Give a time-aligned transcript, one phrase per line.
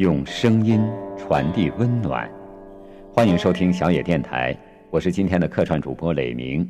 [0.00, 0.80] 用声音
[1.18, 2.26] 传递温暖。
[3.12, 4.56] 欢迎收听小野电台，
[4.88, 6.66] 我是今天的客串主播磊明。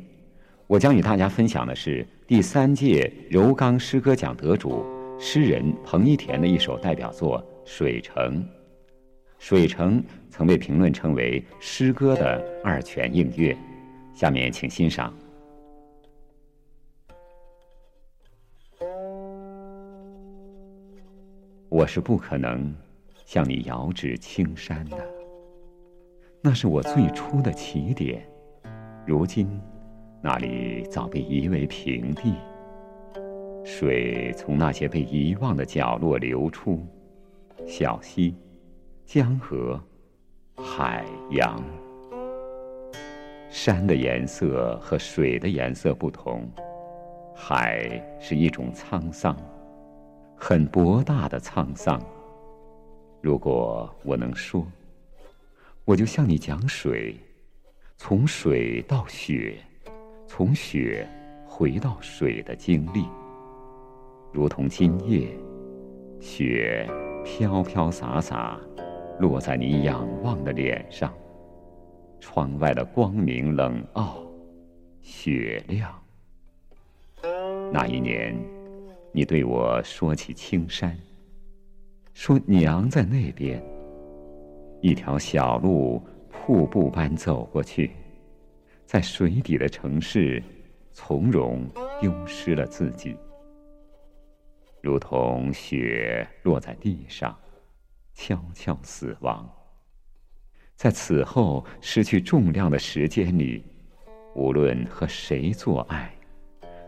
[0.67, 4.85] 我将与大家分享的是第三届柔刚诗歌奖得主
[5.17, 8.35] 诗人彭一田的一首代表作《水城》。
[9.39, 13.57] 《水城》曾被评论称为诗歌的二泉映月。
[14.13, 15.13] 下面请欣赏。
[21.69, 22.75] 我是不可能
[23.25, 24.97] 向你遥指青山的，
[26.41, 28.27] 那是我最初的起点。
[29.05, 29.59] 如今，
[30.21, 32.35] 那里早被夷为平地，
[33.63, 36.85] 水从那些被遗忘的角落流出，
[37.65, 38.35] 小溪、
[39.05, 39.79] 江河、
[40.55, 41.63] 海洋。
[43.49, 46.49] 山的颜色和水的颜色不同，
[47.35, 49.35] 海是一种沧桑。
[50.37, 52.01] 很博大的沧桑。
[53.21, 54.65] 如果我能说，
[55.85, 57.15] 我就向你讲水，
[57.95, 59.57] 从水到雪，
[60.27, 61.07] 从雪
[61.45, 63.05] 回到水的经历。
[64.33, 65.27] 如同今夜，
[66.19, 66.89] 雪
[67.23, 68.59] 飘飘洒洒，
[69.19, 71.13] 落在你仰望的脸上。
[72.19, 74.17] 窗外的光明冷傲，
[75.01, 75.93] 雪亮。
[77.71, 78.35] 那一年。
[79.13, 80.97] 你对我说起青山，
[82.13, 83.61] 说娘在那边。
[84.81, 87.91] 一条小路，瀑布般走过去，
[88.85, 90.41] 在水底的城市，
[90.91, 91.67] 从容
[91.99, 93.15] 丢失了自己，
[94.81, 97.37] 如同雪落在地上，
[98.13, 99.47] 悄悄死亡。
[100.75, 103.63] 在此后失去重量的时间里，
[104.33, 106.11] 无论和谁做爱。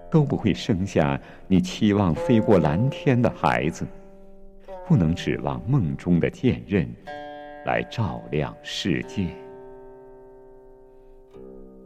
[0.09, 3.83] 都不会生下你期望飞过蓝天的孩子，
[4.85, 6.87] 不能指望梦中的剑刃
[7.65, 9.27] 来照亮世界。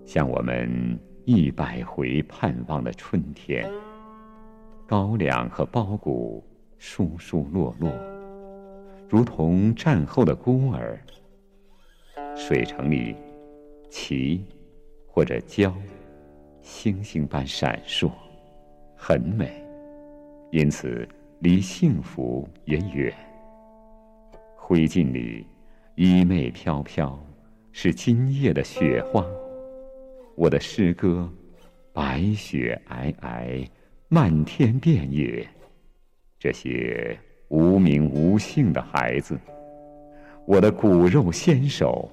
[0.06, 3.70] 像我们一百回盼望的春天，
[4.88, 6.44] 高粱和苞谷
[6.80, 7.92] 疏疏落落，
[9.08, 11.00] 如同战后的孤儿。
[12.36, 13.16] 水城里，
[13.90, 14.46] 旗
[15.06, 15.74] 或者礁。
[16.62, 18.12] 星星般闪烁，
[18.96, 19.64] 很美，
[20.52, 21.08] 因此
[21.40, 23.14] 离幸福也远。
[24.56, 25.46] 灰烬里，
[25.96, 27.18] 衣袂飘飘，
[27.72, 29.24] 是今夜的雪花。
[30.36, 31.32] 我的诗歌，
[31.94, 33.68] 白雪皑皑，
[34.08, 35.48] 漫天遍野。
[36.40, 37.18] 这些
[37.50, 39.40] 无名无姓的孩子，
[40.46, 42.10] 我的骨肉纤手，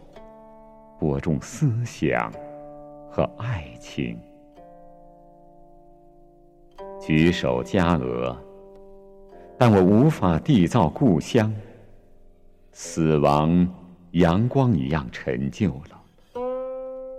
[0.99, 2.31] 播种思想
[3.11, 4.19] 和爱情。
[7.01, 8.37] 举手加额，
[9.57, 11.53] 但我无法缔造故乡。
[12.73, 13.67] 死亡，
[14.13, 16.01] 阳光一样陈旧了。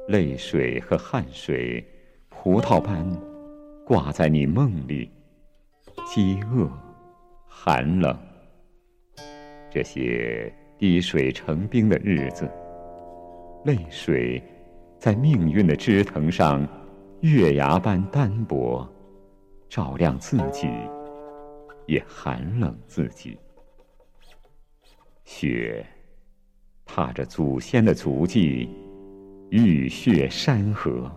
[0.10, 1.84] 泪水和汗水，
[2.30, 3.10] 葡萄般
[3.86, 5.10] 挂在你梦里。
[6.06, 6.70] 饥饿，
[7.48, 8.16] 寒冷，
[9.72, 12.48] 这些滴水成冰的日子，
[13.64, 14.44] 泪水
[15.00, 16.68] 在命运的枝藤上，
[17.22, 18.88] 月牙般单薄。
[19.68, 20.70] 照亮自己，
[21.88, 23.38] 也寒冷自己。
[25.24, 25.86] 雪
[26.86, 28.70] 踏着祖先的足迹，
[29.50, 31.12] 浴血山河。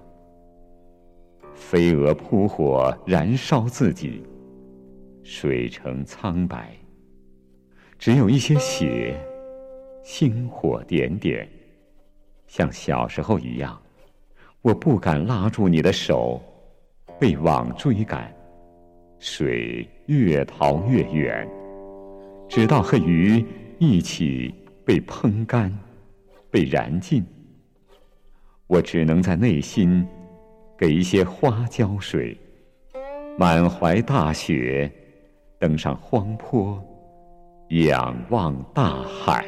[1.55, 4.23] 飞蛾扑火，燃烧自己。
[5.25, 6.75] 水成苍白，
[7.99, 9.15] 只有一些血，
[10.03, 11.47] 星火点点，
[12.47, 13.79] 像小时候一样。
[14.63, 16.41] 我不敢拉住你的手，
[17.21, 18.35] 被网追赶。
[19.19, 21.47] 水越逃越远，
[22.49, 23.45] 直到和鱼
[23.79, 25.71] 一起被烹干、
[26.51, 27.23] 被燃尽。
[28.69, 30.07] 我只能在内心
[30.79, 32.35] 给一些花浇水，
[33.37, 34.91] 满怀大雪，
[35.59, 36.83] 登上荒坡，
[37.69, 39.45] 仰望大海。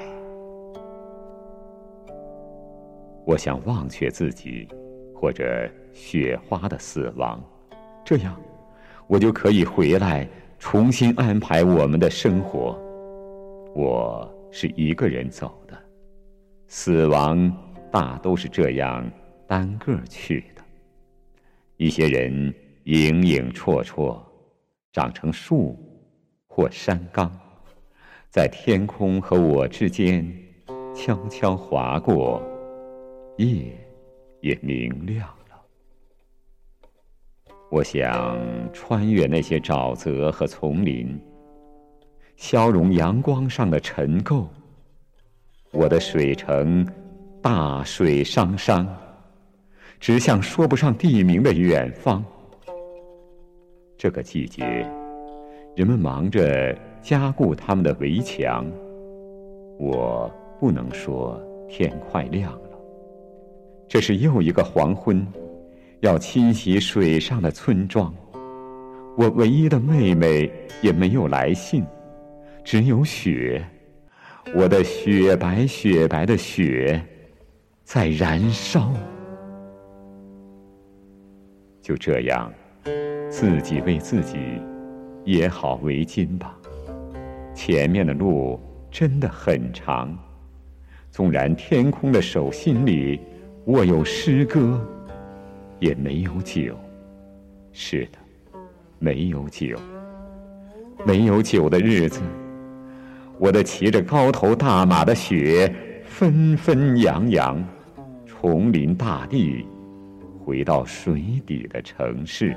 [3.25, 4.69] 我想忘却自己，
[5.15, 7.43] 或者雪花的死亡，
[8.05, 8.39] 这样。
[9.07, 10.29] 我就可以回来，
[10.61, 12.79] 重新安排我们的生活。
[13.75, 15.77] 我是一个人走的，
[16.69, 17.51] 死亡
[17.91, 19.11] 大都是这样
[19.49, 20.63] 单个去的。
[21.79, 22.55] 一些人
[22.85, 24.21] 影影绰绰，
[24.93, 25.75] 长成树
[26.47, 27.33] 或山冈，
[28.29, 30.31] 在天空和我之间
[30.95, 32.43] 悄悄划过，
[33.39, 33.75] 夜
[34.43, 35.27] 也明亮。
[37.71, 38.37] 我想
[38.73, 41.17] 穿越那些沼泽和丛林，
[42.37, 44.45] 消融阳光上的尘垢。
[45.71, 46.85] 我的水城，
[47.41, 48.85] 大水汤汤，
[50.01, 52.25] 直向说不上地名的远方。
[53.97, 54.65] 这个季节，
[55.77, 58.67] 人们忙着加固他们的围墙。
[59.79, 60.29] 我
[60.59, 62.71] 不能说天快亮了。
[63.89, 65.25] 这是又一个黄昏，
[66.01, 68.15] 要侵袭水上的村庄。
[69.17, 70.51] 我唯一的妹妹
[70.83, 71.85] 也没有来信，
[72.65, 73.65] 只有雪。
[74.55, 77.01] 我的雪白雪白的雪，
[77.85, 78.93] 在燃烧。
[81.83, 82.53] 就这样。
[83.29, 84.39] 自己为自己
[85.25, 86.57] 也好围巾吧。
[87.55, 88.59] 前面的路
[88.91, 90.19] 真的很长，
[91.11, 93.21] 纵然天空的手心里
[93.67, 94.85] 握有诗歌，
[95.81, 96.79] 也没有酒。
[97.73, 98.19] 是的，
[98.99, 99.77] 没有酒。
[101.07, 102.21] 没有酒的日子，
[103.39, 105.75] 我的骑着高头大马的雪
[106.05, 107.65] 纷纷扬扬，
[108.27, 109.65] 重临大地，
[110.45, 112.55] 回到水底的城市。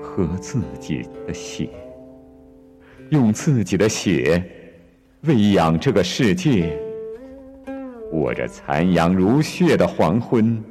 [0.00, 1.68] 喝自己的血，
[3.10, 4.42] 用自己的血
[5.22, 6.78] 喂养这个世界。
[8.12, 10.62] 握着残阳如血的黄昏，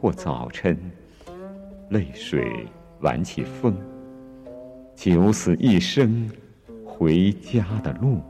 [0.00, 0.78] 或早晨，
[1.90, 2.64] 泪水
[3.00, 3.74] 挽起风，
[4.94, 6.30] 九死一生
[6.84, 8.20] 回家的路。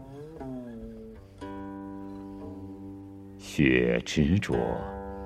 [3.36, 4.56] 雪执着，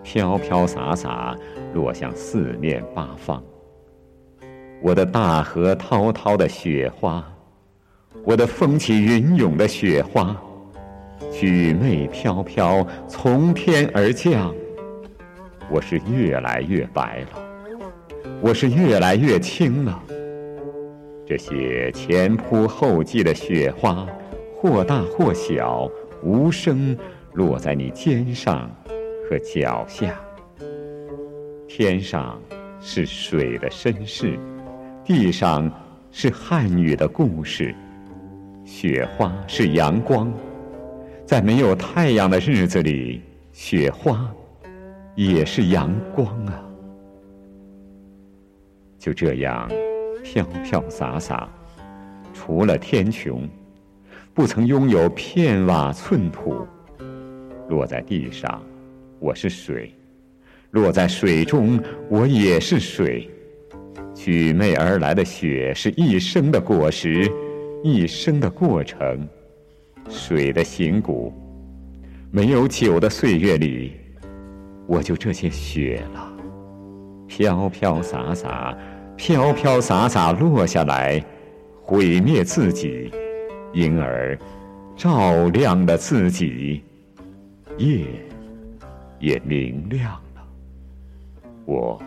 [0.02, 1.36] 飘飘洒洒
[1.72, 3.40] 落向四面八方。
[4.80, 7.24] 我的大河滔滔的雪花，
[8.24, 10.36] 我的风起云涌的雪花，
[11.30, 14.52] 举袂飘飘从天而降。
[15.72, 17.88] 我是越来越白了，
[18.42, 20.04] 我是越来越轻了。
[21.26, 24.06] 这些前仆后继的雪花，
[24.54, 25.90] 或大或小，
[26.22, 26.94] 无声
[27.32, 28.70] 落在你肩上
[29.26, 30.14] 和脚下。
[31.66, 32.38] 天上
[32.78, 34.38] 是水的身世。
[35.06, 35.72] 地上
[36.10, 37.74] 是汉语的故事，
[38.62, 40.30] 雪花是阳光，
[41.24, 43.22] 在没有太阳的日子里，
[43.52, 44.30] 雪花
[45.14, 46.64] 也是阳光啊。
[48.98, 49.68] 就这样
[50.22, 51.48] 飘飘洒洒，
[52.32, 53.48] 除了天穹，
[54.32, 56.66] 不曾拥有片瓦寸土。
[57.68, 58.62] 落在地上，
[59.18, 59.88] 我是水；
[60.70, 63.28] 落在水中，我也是水。
[64.14, 67.28] 举媚而来的雪是一生的果实，
[67.82, 69.26] 一生的过程。
[70.08, 71.32] 水的形骨，
[72.30, 73.92] 没有酒的岁月里，
[74.92, 76.30] 我就这些雪了。
[77.26, 78.76] 飘飘洒洒，
[79.16, 81.18] 飘飘洒洒落下来，
[81.80, 83.10] 毁灭自己，
[83.72, 84.38] 因而
[84.94, 86.82] 照亮了自己。
[87.78, 88.04] 夜
[89.18, 90.44] 也明亮了，
[91.64, 91.98] 我。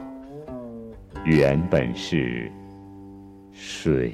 [1.24, 2.52] 原本是
[3.52, 4.14] 水。